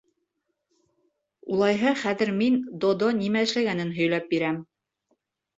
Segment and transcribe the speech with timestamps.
[1.57, 2.57] Улайһа, хәҙер мин
[2.87, 4.59] Додо нимә эшләгәнен һөйләп бирәм.